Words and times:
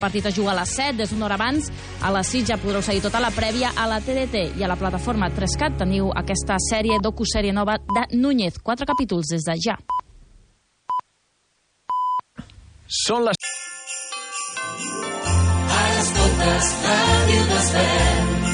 partit 0.00 0.24
es 0.24 0.34
juga 0.34 0.52
a 0.52 0.60
les 0.62 0.70
7, 0.72 0.96
des 0.96 1.10
d'una 1.12 1.26
hora 1.26 1.36
abans. 1.36 1.68
A 2.00 2.10
les 2.14 2.32
6 2.32 2.46
ja 2.48 2.56
podreu 2.56 2.80
seguir 2.82 3.02
tota 3.04 3.20
la 3.20 3.30
prèvia 3.30 3.74
a 3.76 3.86
la 3.86 4.00
TDT 4.00 4.56
i 4.56 4.64
a 4.64 4.70
la 4.70 4.78
plataforma 4.80 5.28
3CAT. 5.28 5.76
Teniu 5.82 6.08
aquesta 6.16 6.56
sèrie, 6.56 6.98
docu-sèrie 7.04 7.52
nova 7.52 7.76
de 7.76 8.06
Núñez. 8.16 8.58
Quatre 8.64 8.88
capítols 8.88 9.28
des 9.34 9.44
de 9.44 9.58
ja. 9.60 9.76
Són 12.88 13.28
les... 13.28 13.36
Ara 15.68 15.92
les 15.98 16.14
totes, 16.16 16.72
ràdio 16.86 17.44
desvern. 17.52 18.49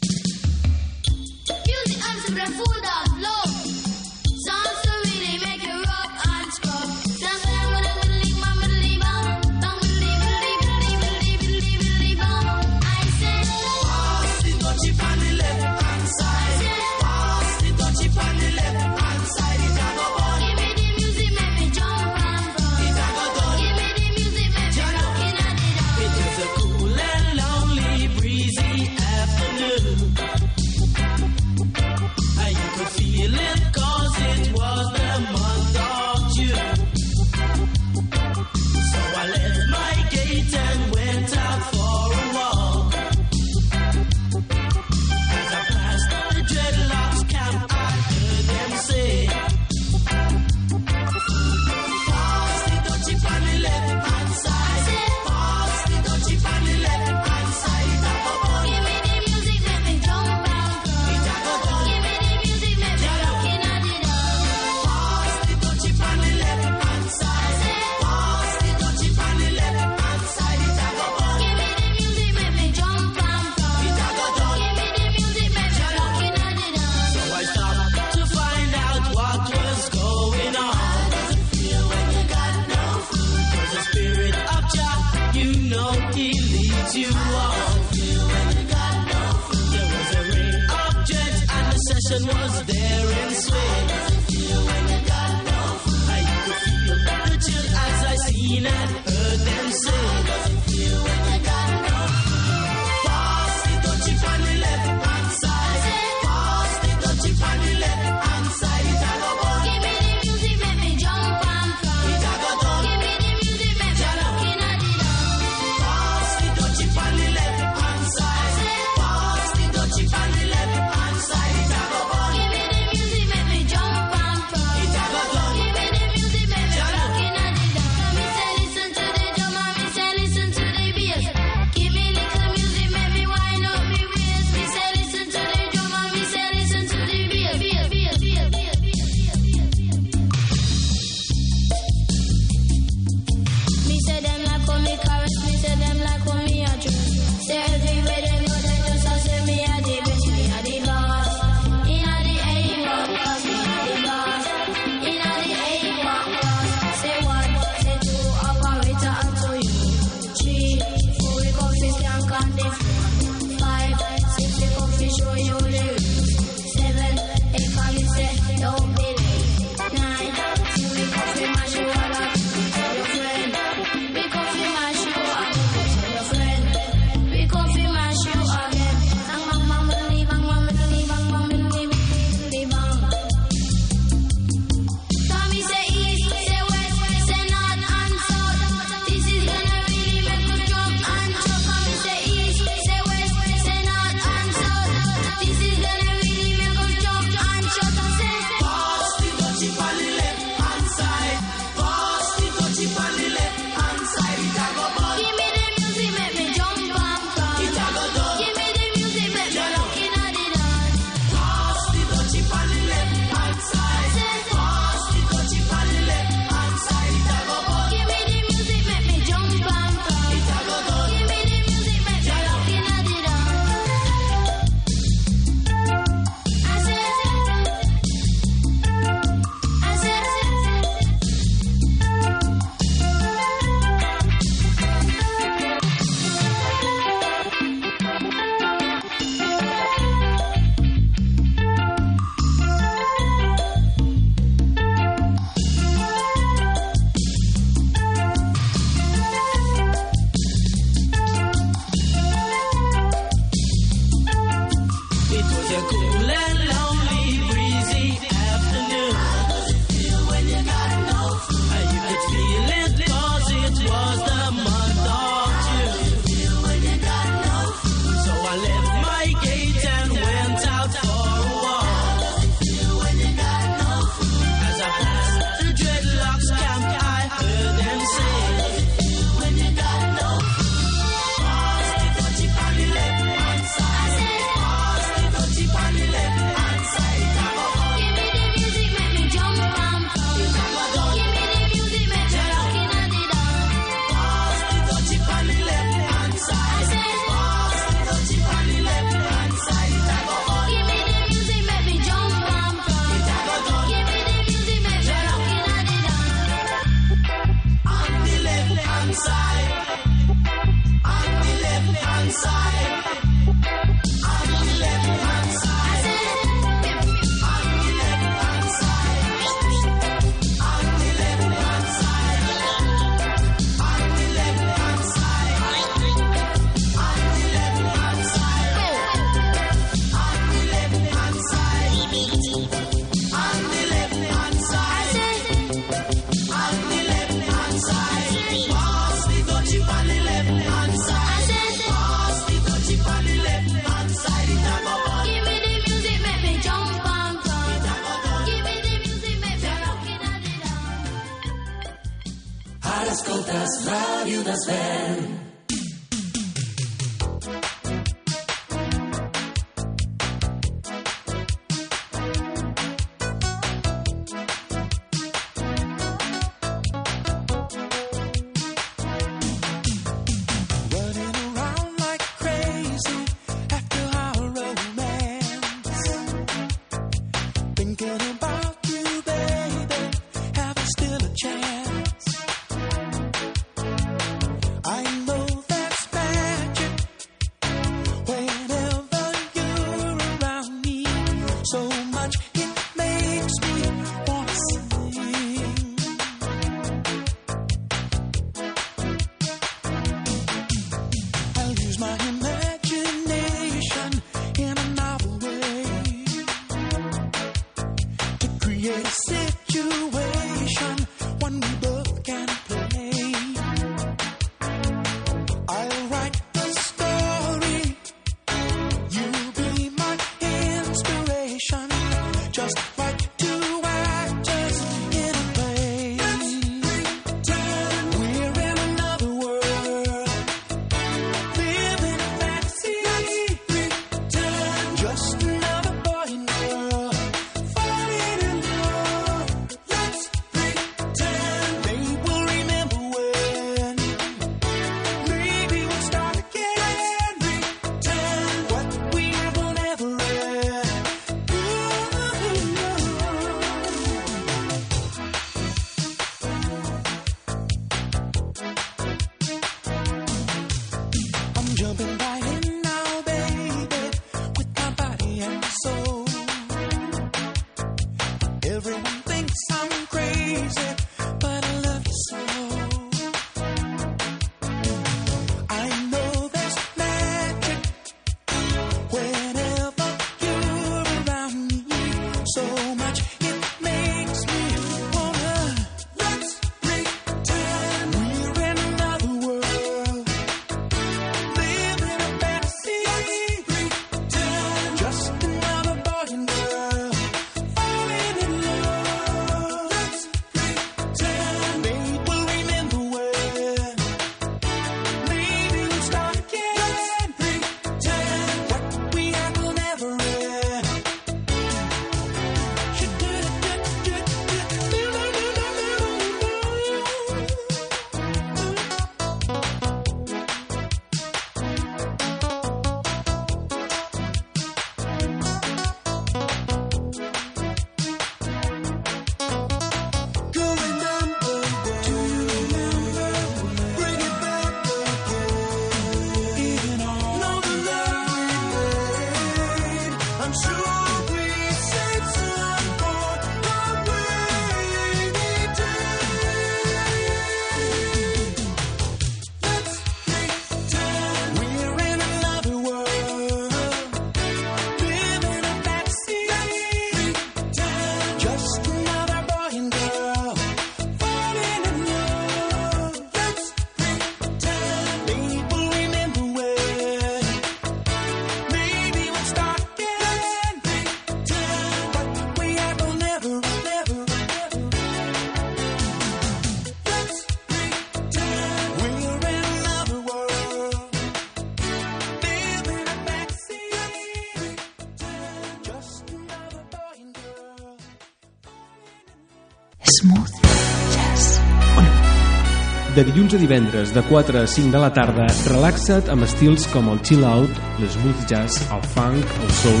De 593.22 593.30
dilluns 593.30 593.54
a 593.54 593.58
divendres, 593.60 594.10
de 594.10 594.22
4 594.26 594.58
a 594.58 594.66
5 594.66 594.90
de 594.90 594.98
la 594.98 595.12
tarda, 595.14 595.44
relaxa't 595.70 596.26
amb 596.32 596.42
estils 596.42 596.88
com 596.90 597.06
el 597.12 597.20
chill-out, 597.22 597.76
l'smooth 598.02 598.40
jazz, 598.50 598.80
el 598.90 599.04
funk, 599.12 599.52
el 599.62 599.70
soul 599.78 600.00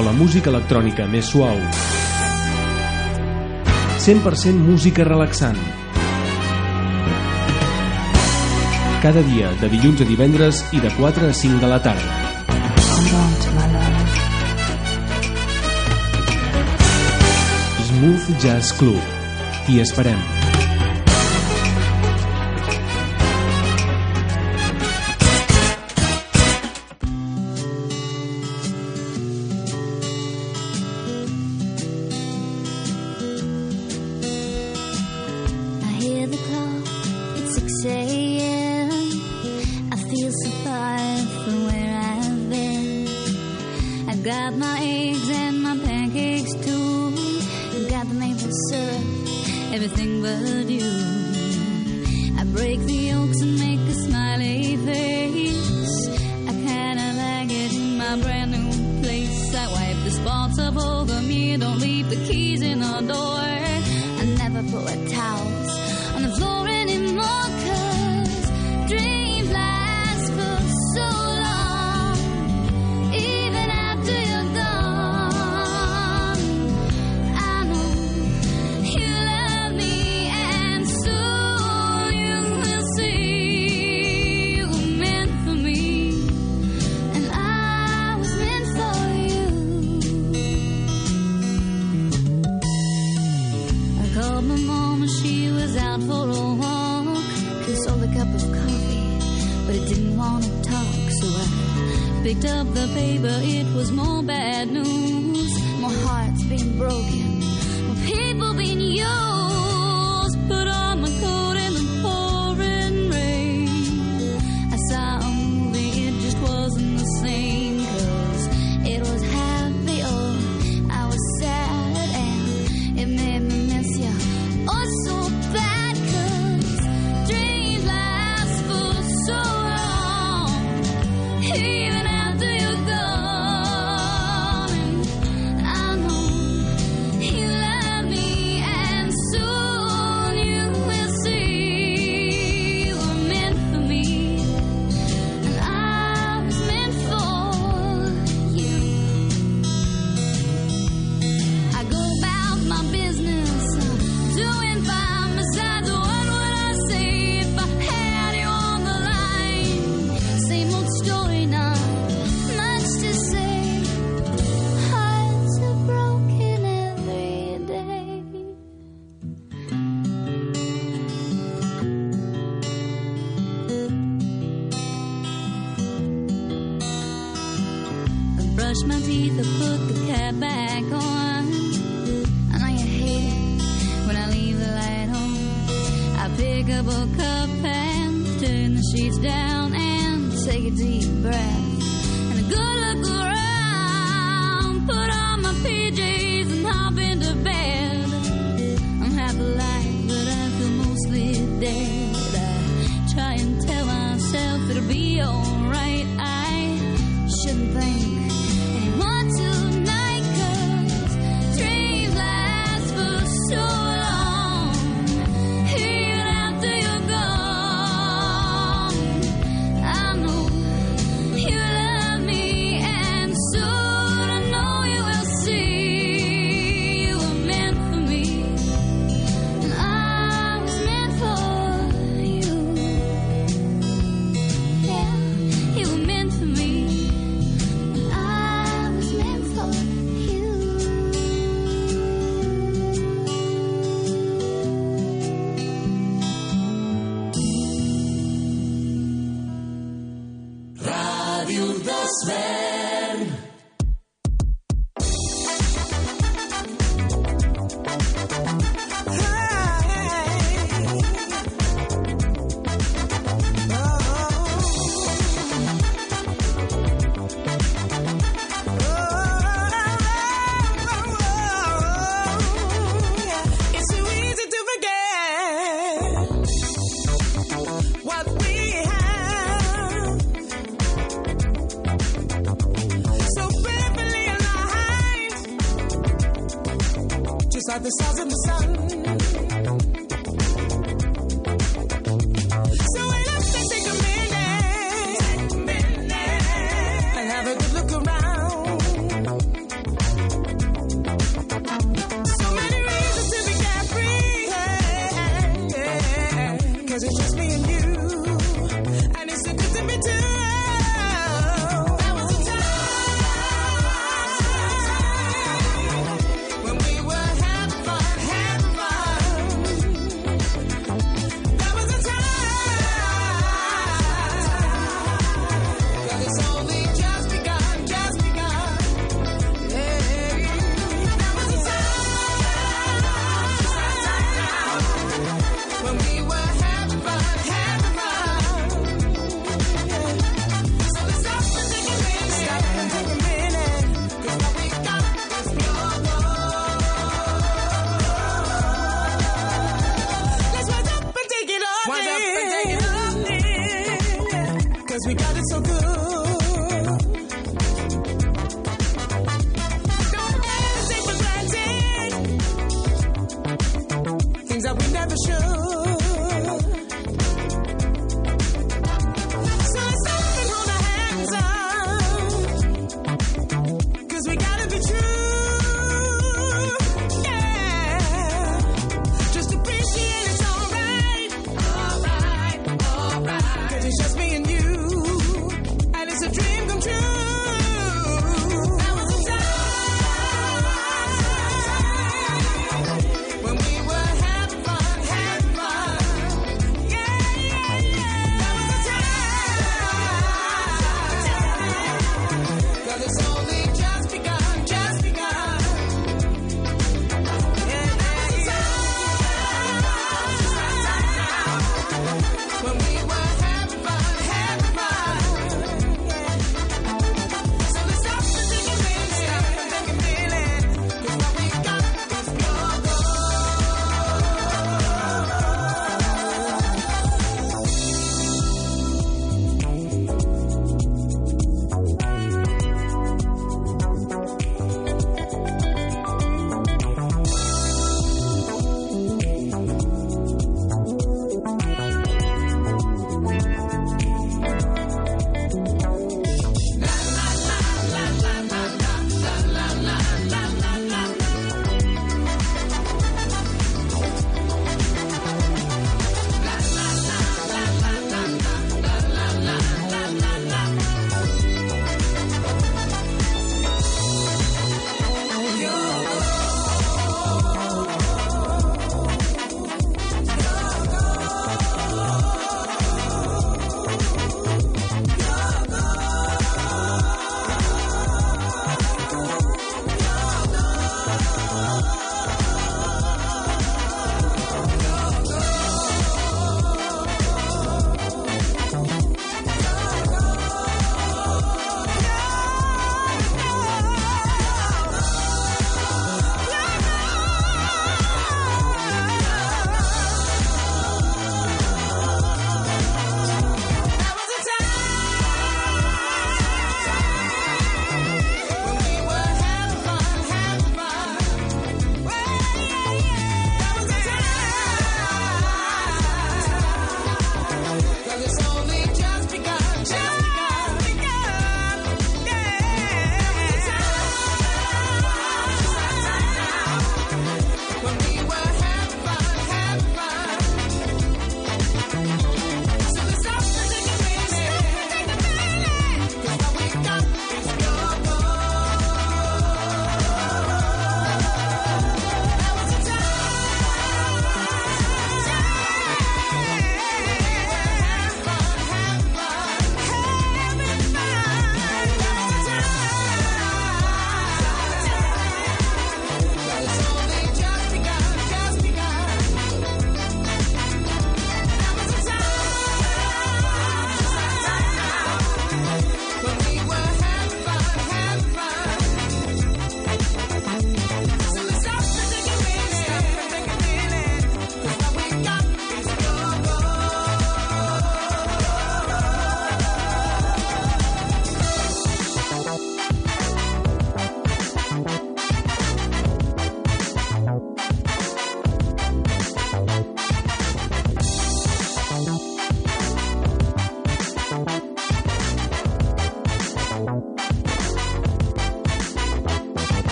o 0.00 0.04
la 0.06 0.14
música 0.16 0.48
electrònica 0.48 1.04
més 1.04 1.28
suau. 1.28 1.60
100% 4.00 4.56
música 4.56 5.04
relaxant. 5.04 5.60
Cada 9.04 9.20
dia, 9.28 9.52
de 9.60 9.68
dilluns 9.76 10.00
a 10.00 10.08
divendres 10.08 10.64
i 10.72 10.80
de 10.80 10.96
4 10.96 11.28
a 11.28 11.34
5 11.44 11.60
de 11.60 11.74
la 11.76 11.82
tarda. 11.84 12.20
Smooth 17.90 18.32
Jazz 18.40 18.72
Club. 18.80 19.18
T'hi 19.66 19.84
esperem. 19.84 20.41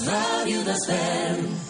Slav 0.00 0.48
Judastem. 0.48 1.69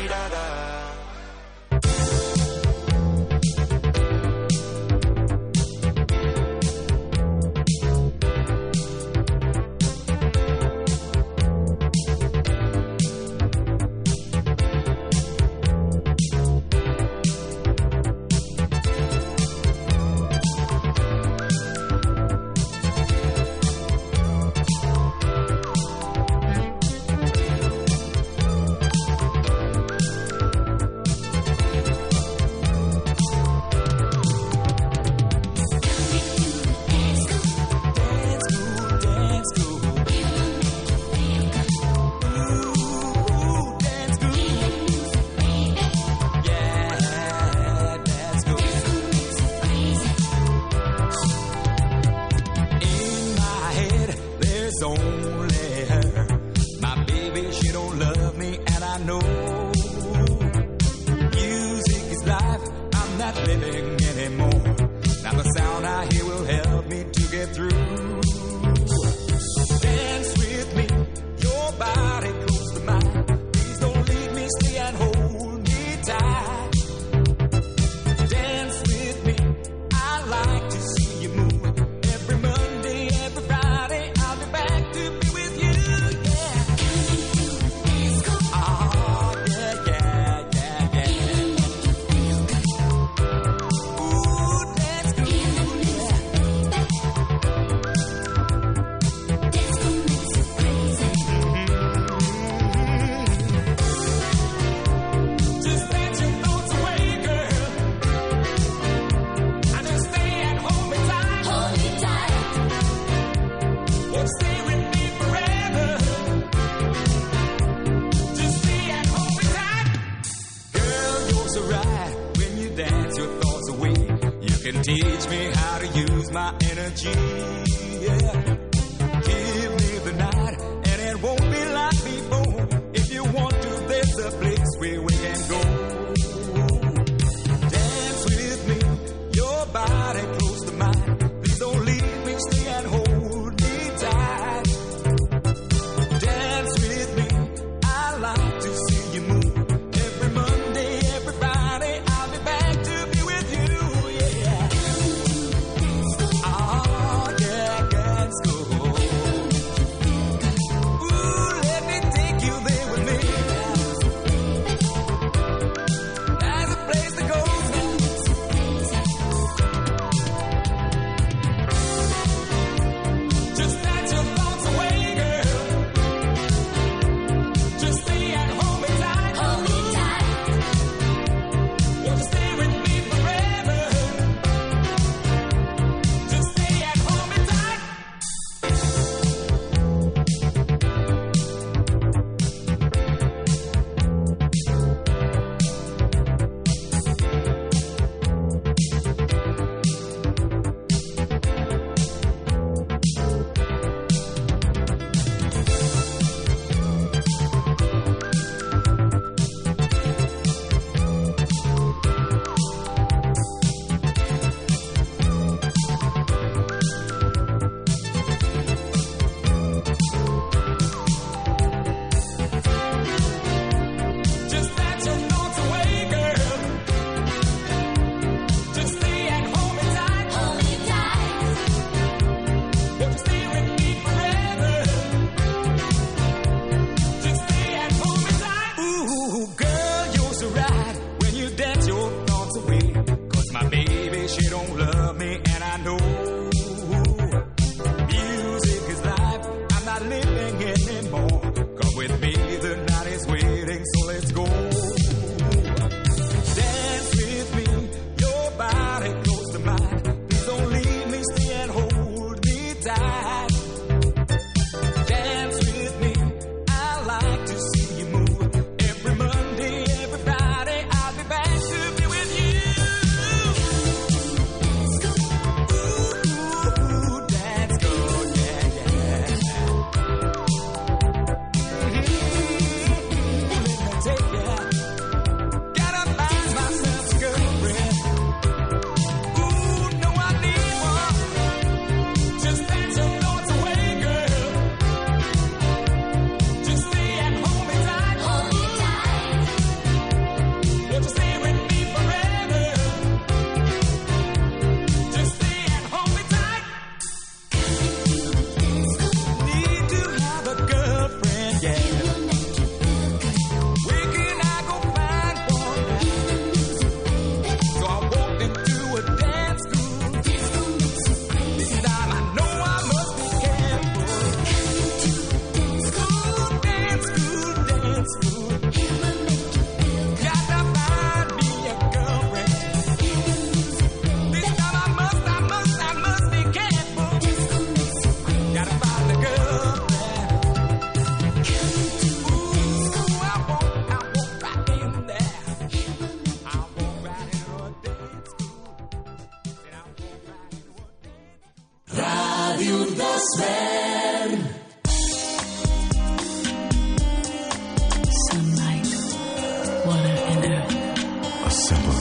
water, 359.85 360.15
and 360.31 360.45
earth. 360.45 361.45
A 361.45 361.49
simple 361.49 362.00